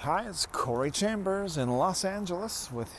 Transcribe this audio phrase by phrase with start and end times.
[0.00, 2.94] Hi, it's Corey Chambers in Los Angeles with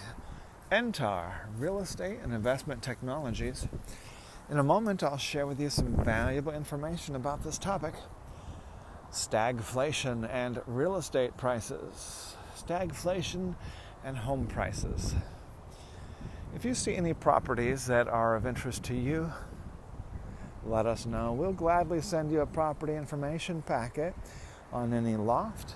[0.71, 3.68] Entar Real Estate and Investment Technologies.
[4.50, 7.94] In a moment, I'll share with you some valuable information about this topic
[9.12, 12.36] stagflation and real estate prices.
[12.58, 13.54] Stagflation
[14.04, 15.14] and home prices.
[16.55, 19.32] If you see any properties that are of interest to you,
[20.66, 21.32] let us know.
[21.32, 24.16] We'll gladly send you a property information packet
[24.73, 25.76] on any loft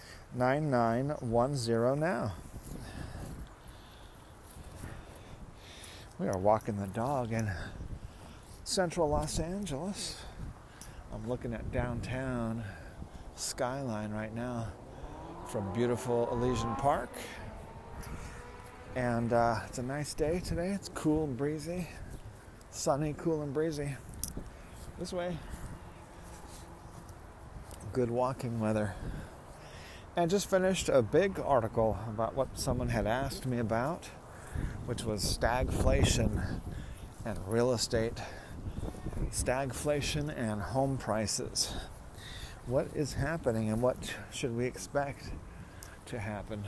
[0.33, 2.31] 9910 now.
[6.19, 7.51] We are walking the dog in
[8.63, 10.21] central Los Angeles.
[11.13, 12.63] I'm looking at downtown
[13.35, 14.67] skyline right now
[15.47, 17.09] from beautiful Elysian Park.
[18.95, 20.69] And uh, it's a nice day today.
[20.69, 21.89] It's cool and breezy,
[22.69, 23.97] sunny, cool and breezy.
[24.97, 25.35] This way,
[27.91, 28.95] good walking weather
[30.15, 34.09] and just finished a big article about what someone had asked me about,
[34.85, 36.59] which was stagflation
[37.25, 38.21] and real estate,
[39.31, 41.73] stagflation and home prices.
[42.65, 45.31] What is happening and what should we expect
[46.07, 46.65] to happen?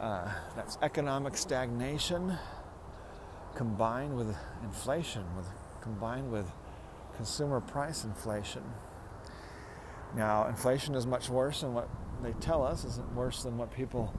[0.00, 2.38] Uh, that's economic stagnation
[3.54, 5.46] combined with inflation, with
[5.82, 6.46] combined with
[7.16, 8.62] consumer price inflation.
[10.16, 11.88] Now, inflation is much worse than what
[12.22, 14.12] they tell us, isn't worse than what people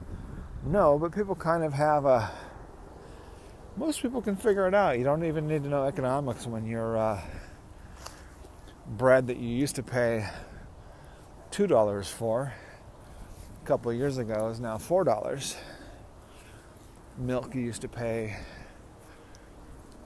[0.64, 2.30] know, but people kind of have a.
[3.76, 4.98] Most people can figure it out.
[4.98, 7.20] You don't even need to know economics when your uh,
[8.86, 10.26] bread that you used to pay
[11.50, 12.52] $2 for
[13.62, 15.56] a couple of years ago is now $4.
[17.18, 18.36] Milk you used to pay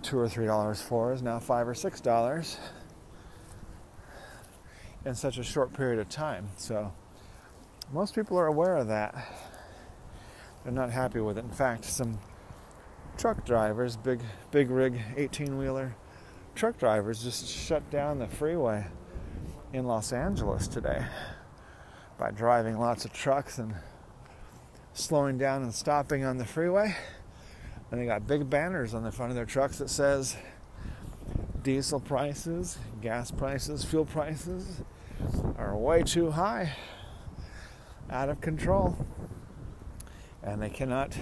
[0.05, 2.59] two or three dollars for is now five or six dollars
[5.04, 6.48] in such a short period of time.
[6.56, 6.92] So
[7.92, 9.15] most people are aware of that.
[10.62, 11.44] They're not happy with it.
[11.44, 12.19] In fact, some
[13.19, 14.20] truck drivers, big
[14.50, 15.94] big rig 18 wheeler
[16.54, 18.87] truck drivers just shut down the freeway
[19.72, 21.04] in Los Angeles today
[22.16, 23.75] by driving lots of trucks and
[24.92, 26.94] slowing down and stopping on the freeway.
[27.91, 30.36] And they got big banners on the front of their trucks that says
[31.62, 34.82] diesel prices, gas prices, fuel prices
[35.57, 36.73] are way too high,
[38.11, 38.97] out of control,
[40.43, 41.17] and they cannot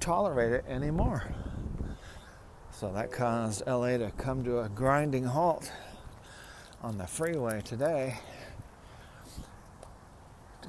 [0.00, 1.24] tolerate it anymore.
[2.70, 5.70] So that caused LA to come to a grinding halt
[6.82, 8.18] on the freeway today.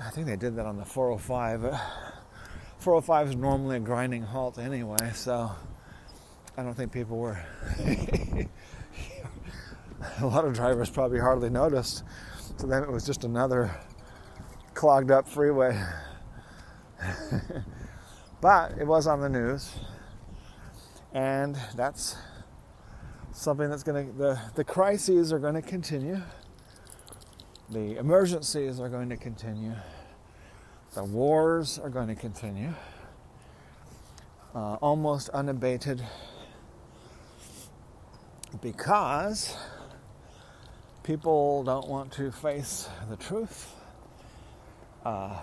[0.02, 1.66] I think they did that on the 405.
[1.66, 1.78] Uh,
[2.78, 5.52] 405 is normally a grinding halt anyway, so
[6.57, 7.40] I don't think people were
[10.21, 12.03] a lot of drivers probably hardly noticed.
[12.59, 13.75] To them, it was just another
[14.73, 15.79] clogged up freeway.
[18.41, 19.73] but it was on the news,
[21.13, 22.15] and that's
[23.31, 26.21] something that's going to, the, the crises are going to continue,
[27.69, 29.73] the emergencies are going to continue,
[30.94, 32.73] the wars are going to continue,
[34.53, 36.05] uh, almost unabated.
[38.61, 39.57] Because
[41.05, 43.71] people don't want to face the truth.
[45.05, 45.38] Uh,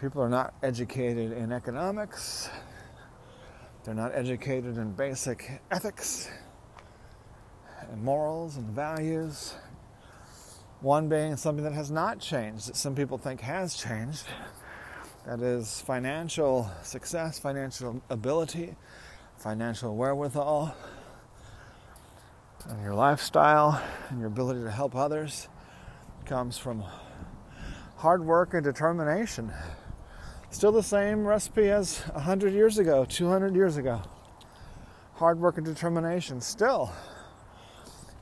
[0.00, 2.48] people are not educated in economics.
[3.84, 6.30] They're not educated in basic ethics
[7.90, 9.54] and morals and values.
[10.80, 14.24] One being something that has not changed, that some people think has changed.
[15.26, 18.74] That is financial success, financial ability,
[19.36, 20.74] financial wherewithal,
[22.68, 25.48] and your lifestyle and your ability to help others
[26.26, 26.84] comes from
[27.96, 29.52] hard work and determination.
[30.50, 34.02] Still the same recipe as 100 years ago, 200 years ago.
[35.14, 36.40] Hard work and determination.
[36.40, 36.92] Still,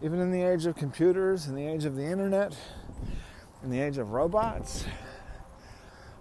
[0.03, 2.57] even in the age of computers, in the age of the internet,
[3.63, 4.85] in the age of robots,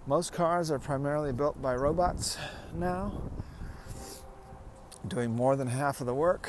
[0.06, 2.38] most cars are primarily built by robots
[2.74, 3.12] now,
[5.06, 6.48] doing more than half of the work.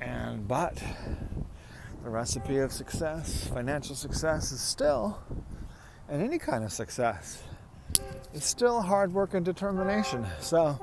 [0.00, 0.76] And but
[2.02, 5.18] the recipe of success, financial success, is still
[6.08, 7.42] and any kind of success
[8.32, 10.24] is still hard work and determination.
[10.40, 10.78] So,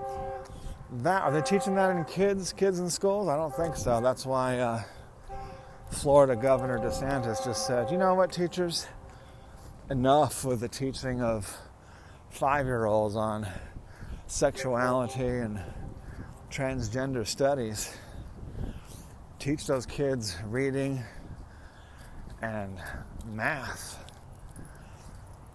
[0.98, 3.27] that are they teaching that in kids, kids in schools?
[3.30, 4.01] I don't think so.
[4.01, 4.83] That's why uh,
[5.92, 8.88] Florida Governor DeSantis just said, you know what, teachers,
[9.89, 11.57] enough with the teaching of
[12.30, 13.48] five-year-olds on
[14.27, 15.62] sexuality and
[16.51, 17.95] transgender studies.
[19.43, 21.03] Teach those kids reading
[22.41, 22.79] and
[23.25, 23.99] math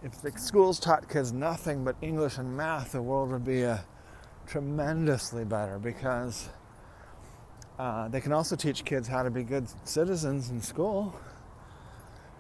[0.02, 3.82] if the schools taught kids nothing but English and math, the world would be a
[4.46, 6.50] tremendously better because
[7.79, 11.19] uh, they can also teach kids how to be good citizens in school,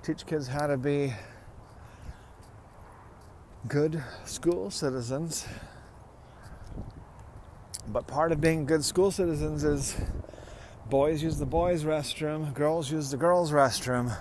[0.02, 1.14] teach kids how to be
[3.68, 5.46] good school citizens.
[7.88, 9.96] But part of being good school citizens is
[10.90, 14.16] boys use the boys' restroom, girls use the girls' restroom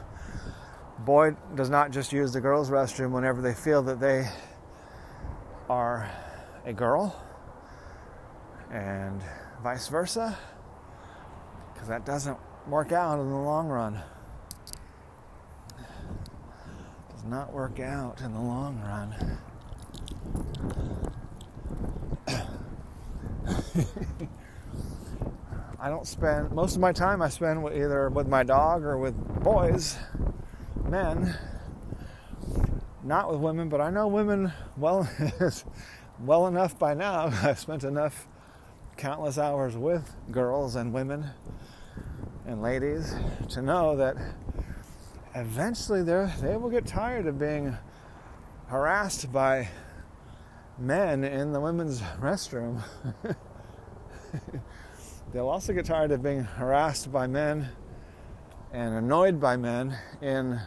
[1.08, 4.28] boy does not just use the girls' restroom whenever they feel that they
[5.70, 6.12] are
[6.66, 7.24] a girl,
[8.72, 9.22] and
[9.64, 10.38] vice versa,
[11.74, 12.38] because that doesn't
[12.68, 14.02] work out in the long run.
[17.10, 19.16] Does not work out in the long run.
[25.80, 29.16] I don't spend most of my time I spend either with my dog or with
[29.44, 29.96] boys
[30.84, 31.38] men,
[33.04, 35.08] not with women, but I know women well,
[36.20, 37.26] well enough by now.
[37.44, 38.28] I've spent enough
[38.96, 41.30] countless hours with girls and women
[42.48, 43.14] and ladies
[43.50, 44.16] to know that
[45.36, 47.78] eventually they will get tired of being
[48.66, 49.70] harassed by
[50.80, 52.82] men in the women's restroom.
[55.34, 57.70] They'll also get tired of being harassed by men
[58.72, 60.60] and annoyed by men in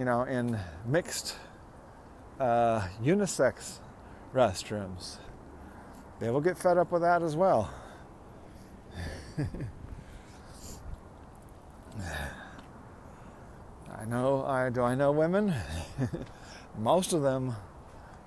[0.00, 1.36] you know, in mixed
[2.38, 3.80] uh, unisex
[4.34, 5.18] restrooms.
[6.18, 7.70] They will get fed up with that as well.
[13.94, 15.52] I know, I do I know women?
[16.78, 17.54] Most of them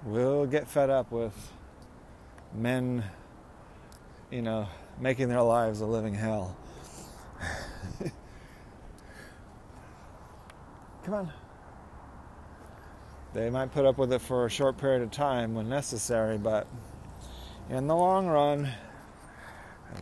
[0.04, 1.52] will get fed up with
[2.54, 3.04] men,
[4.30, 4.68] you know,
[5.00, 6.58] making their lives a living hell.
[11.04, 11.32] Come on.
[13.34, 16.68] They might put up with it for a short period of time when necessary, but
[17.70, 18.70] in the long run,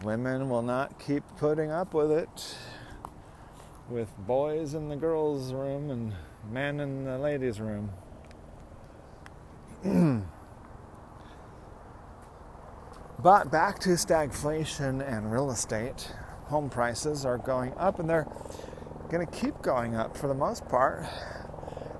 [0.03, 2.57] women will not keep putting up with it
[3.89, 6.13] with boys in the girls' room and
[6.51, 7.91] men in the ladies' room.
[13.23, 16.11] But back to stagflation and real estate.
[16.45, 18.27] Home prices are going up and they're
[19.09, 21.05] going to keep going up for the most part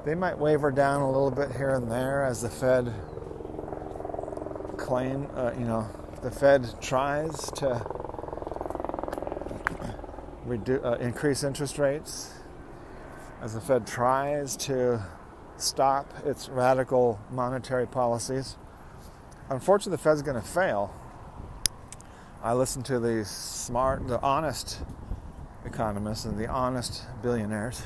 [0.05, 2.93] they might waver down a little bit here and there as the Fed
[4.77, 5.87] claim, uh, you know,
[6.23, 7.85] the Fed tries to
[10.45, 12.33] reduce, uh, increase interest rates,
[13.41, 15.03] as the Fed tries to
[15.57, 18.57] stop its radical monetary policies.
[19.49, 20.95] Unfortunately, the Fed's going to fail.
[22.43, 24.81] I listen to the smart, the honest
[25.63, 27.83] economists and the honest billionaires.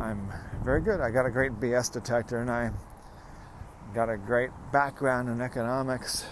[0.00, 0.32] I'm
[0.64, 0.98] very good.
[0.98, 2.70] I got a great BS detector and I
[3.92, 6.24] got a great background in economics.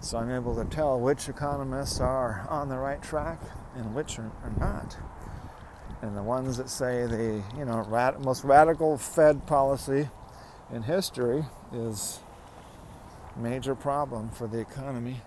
[0.00, 3.40] So I'm able to tell which economists are on the right track
[3.74, 4.30] and which are,
[4.60, 4.96] not.
[6.00, 7.84] And the ones that say the you know
[8.20, 10.08] most radical Fed policy
[10.72, 12.20] in history is
[13.36, 15.22] major problem for the economy.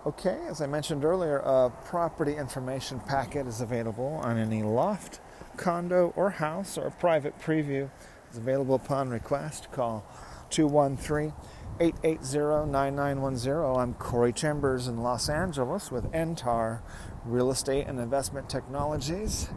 [0.07, 5.19] Okay, as I mentioned earlier, a property information packet is available on any loft,
[5.57, 7.89] condo, or house, or a private preview
[8.31, 9.73] is available upon request.
[9.73, 10.05] Call
[10.51, 11.33] 213
[11.81, 13.81] 880 9910.
[13.81, 16.81] I'm Corey Chambers in Los Angeles with NTAR
[17.25, 19.49] Real Estate and Investment Technologies.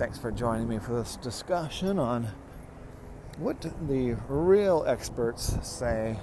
[0.00, 2.26] Thanks for joining me for this discussion on
[3.38, 6.18] what the real experts say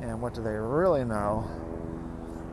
[0.00, 1.50] and what do they really know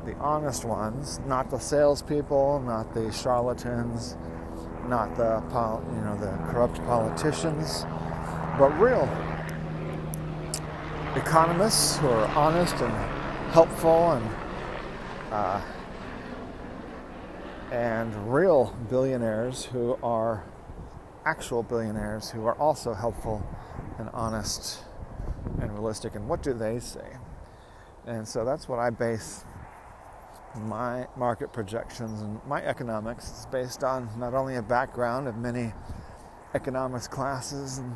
[0.07, 4.15] the honest ones, not the salespeople, not the charlatans,
[4.87, 5.43] not the
[5.93, 7.83] you know the corrupt politicians,
[8.57, 9.03] but real
[11.17, 12.93] economists who are honest and
[13.51, 14.29] helpful and
[15.31, 15.61] uh,
[17.73, 20.45] and real billionaires who are
[21.25, 23.45] actual billionaires who are also helpful
[23.99, 24.79] and honest
[25.59, 26.15] and realistic.
[26.15, 27.17] And what do they say?
[28.05, 29.43] And so that's what I base
[30.57, 35.73] my market projections and my economics is based on not only a background of many
[36.53, 37.95] economics classes and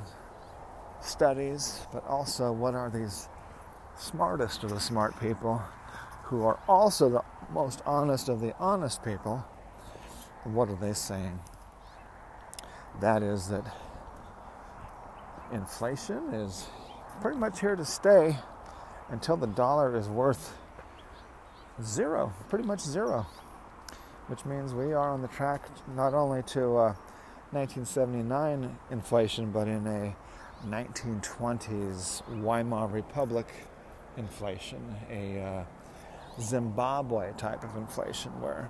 [1.02, 3.28] studies, but also what are these
[3.98, 5.62] smartest of the smart people
[6.24, 9.44] who are also the most honest of the honest people.
[10.44, 11.40] What are they saying?
[13.02, 13.66] That is that
[15.52, 16.68] inflation is
[17.20, 18.38] pretty much here to stay
[19.10, 20.54] until the dollar is worth
[21.84, 23.26] zero, pretty much zero,
[24.28, 25.64] which means we are on the track
[25.96, 26.94] not only to uh,
[27.52, 30.16] 1979 inflation, but in a
[30.68, 33.48] 1920s Weimar Republic
[34.18, 35.64] inflation, a uh,
[36.40, 38.70] Zimbabwe type of inflation where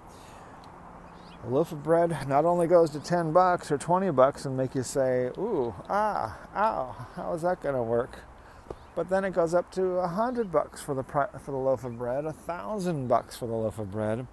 [1.44, 4.76] a loaf of bread not only goes to 10 bucks or 20 bucks and make
[4.76, 8.20] you say, ooh, ah, ow, how is that going to work?
[8.96, 11.98] But then it goes up to a hundred bucks for the for the loaf of
[11.98, 14.28] bread, a thousand bucks for the loaf of bread,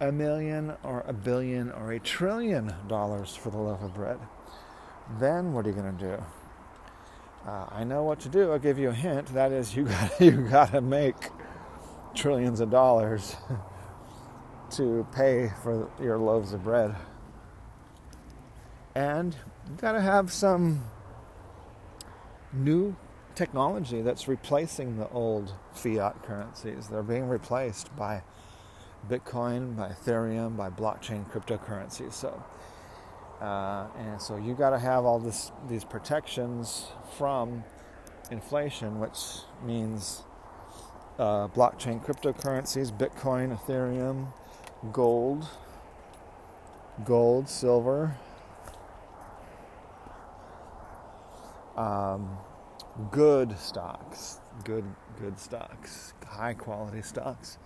[0.00, 4.18] a million or a billion or a trillion dollars for the loaf of bread.
[5.18, 6.22] Then what are you going to do?
[7.46, 8.52] Uh, I know what to do.
[8.52, 9.32] I'll give you a hint.
[9.32, 11.16] That is, you got you got to make
[12.14, 13.36] trillions of dollars
[14.72, 16.94] to pay for your loaves of bread,
[18.94, 20.84] and you got to have some
[22.52, 22.94] new
[23.34, 26.88] technology that's replacing the old fiat currencies.
[26.88, 28.22] They're being replaced by
[29.08, 32.12] Bitcoin, by Ethereum, by blockchain cryptocurrencies.
[32.12, 32.42] So,
[33.40, 37.64] uh, and so you got to have all this these protections from
[38.30, 39.18] inflation, which
[39.64, 40.24] means
[41.18, 44.32] uh, blockchain cryptocurrencies, Bitcoin, Ethereum,
[44.92, 45.46] gold,
[47.04, 48.16] gold, silver.
[51.76, 52.38] Um,
[53.10, 54.84] good stocks, good
[55.20, 57.58] good stocks, high quality stocks,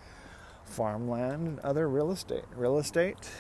[0.65, 2.45] farmland and other real estate.
[2.57, 3.31] Real estate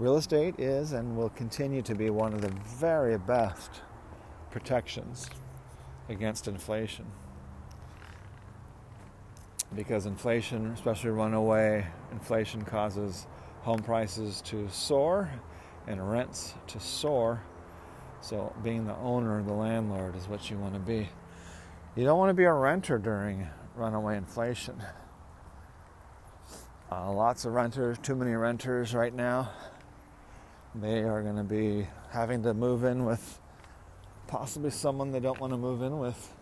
[0.00, 2.48] Real estate is and will continue to be one of the
[2.78, 3.82] very best
[4.50, 5.28] protections
[6.08, 7.04] against inflation.
[9.76, 13.26] Because inflation, especially runaway inflation, causes
[13.60, 15.30] home prices to soar
[15.86, 17.42] and rents to soar
[18.22, 21.08] so, being the owner, the landlord, is what you want to be.
[21.96, 24.80] You don't want to be a renter during runaway inflation.
[26.92, 29.50] Uh, lots of renters, too many renters right now.
[30.74, 33.40] They are going to be having to move in with
[34.26, 36.34] possibly someone they don't want to move in with,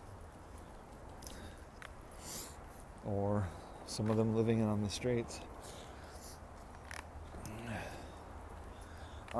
[3.05, 3.47] or
[3.85, 5.39] some of them living in on the streets.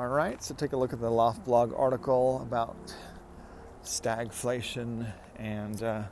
[0.00, 2.74] All right, so take a look at the Loft Blog article about
[3.84, 6.04] stagflation and uh,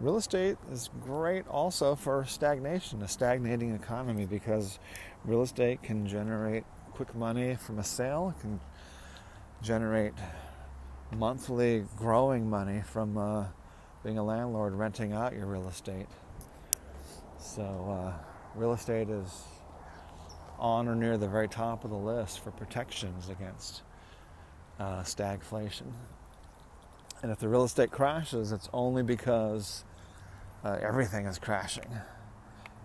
[0.00, 4.78] real estate is great also for stagnation, a stagnating economy, because
[5.24, 8.60] real estate can generate quick money from a sale, can
[9.62, 10.12] generate
[11.16, 13.46] monthly growing money from uh,
[14.04, 16.08] being a landlord renting out your real estate.
[17.38, 18.12] So, uh,
[18.54, 19.44] real estate is
[20.58, 23.82] on or near the very top of the list for protections against
[24.78, 25.92] uh, stagflation.
[27.22, 29.84] And if the real estate crashes, it's only because
[30.64, 31.86] uh, everything is crashing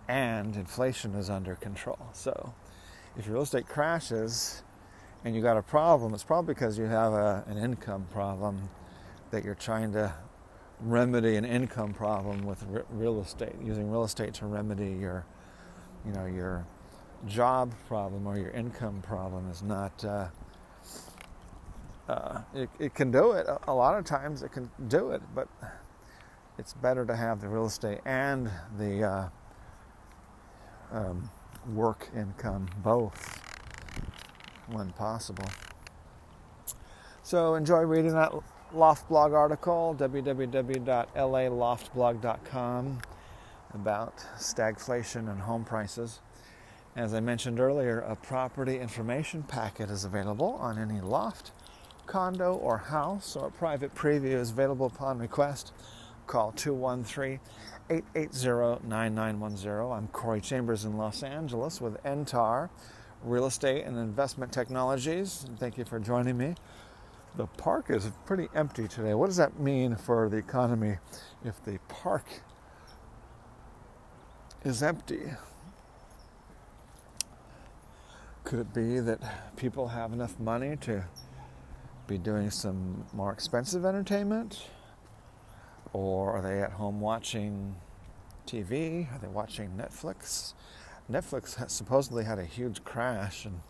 [0.08, 1.98] and inflation is under control.
[2.12, 2.54] So
[3.16, 4.62] if your real estate crashes
[5.24, 8.68] and you got a problem, it's probably because you have a, an income problem
[9.30, 10.14] that you're trying to
[10.80, 15.26] remedy an income problem with re- real estate, using real estate to remedy your,
[16.06, 16.64] you know, your
[17.26, 20.04] job problem or your income problem is not.
[20.04, 20.28] Uh,
[22.08, 23.46] uh, it, it, can do it.
[23.66, 25.46] A, lot of times it can do it, but
[26.56, 29.28] it's better to have the real estate and the uh,
[30.90, 31.28] um,
[31.74, 33.42] work income both
[34.68, 35.44] when possible.
[37.22, 38.32] So enjoy reading that
[38.72, 42.98] Loft blog article, www.laloftblog.com,
[43.74, 46.20] about stagflation and home prices.
[46.98, 51.52] As I mentioned earlier, a property information packet is available on any loft,
[52.06, 55.72] condo, or house, or a private preview is available upon request.
[56.26, 57.38] Call 213
[57.88, 59.96] 880 9910.
[59.96, 62.68] I'm Corey Chambers in Los Angeles with NTAR
[63.22, 65.46] Real Estate and Investment Technologies.
[65.60, 66.56] thank you for joining me
[67.36, 69.14] the park is pretty empty today.
[69.14, 70.96] What does that mean for the economy
[71.44, 72.42] if the park
[74.64, 75.30] is empty?
[78.48, 79.20] Could it be that
[79.56, 81.04] people have enough money to
[82.06, 84.68] be doing some more expensive entertainment?
[85.92, 87.76] Or are they at home watching
[88.46, 89.14] TV?
[89.14, 90.54] Are they watching Netflix?
[91.12, 93.60] Netflix has supposedly had a huge crash and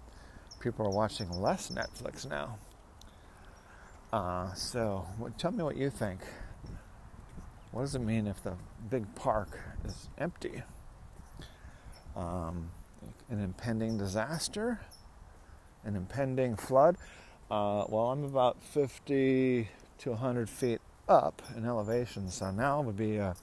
[0.60, 2.56] people are watching less Netflix now.
[4.12, 5.08] Uh, so,
[5.38, 6.20] tell me what you think.
[7.72, 8.54] What does it mean if the
[8.88, 10.62] big park is empty?
[12.14, 12.70] Um,
[13.28, 14.80] an impending disaster?
[15.84, 16.96] An impending flood?
[17.50, 19.68] Uh, well, I'm about 50
[19.98, 23.34] to 100 feet up in elevation, so now would be a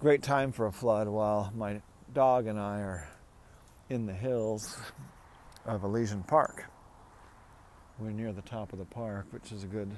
[0.00, 1.80] great time for a flood while my
[2.12, 3.08] dog and I are
[3.88, 4.76] in the hills
[5.64, 6.66] of Elysian Park
[8.02, 9.90] we're near the top of the park, which is a good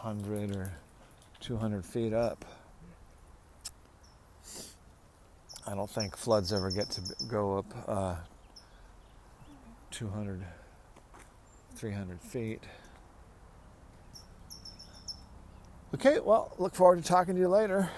[0.00, 0.72] 100 or
[1.40, 2.44] 200 feet up.
[5.68, 8.14] I don't think floods ever get to go up uh,
[9.90, 10.44] 200,
[11.74, 12.62] 300 feet.
[15.94, 17.90] Okay, well, look forward to talking to you later.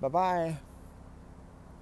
[0.00, 0.56] Bye bye.